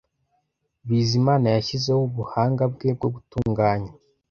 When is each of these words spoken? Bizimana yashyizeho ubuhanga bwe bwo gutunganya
Bizimana 0.87 1.45
yashyizeho 1.55 2.01
ubuhanga 2.09 2.63
bwe 2.73 2.89
bwo 2.97 3.07
gutunganya 3.15 3.91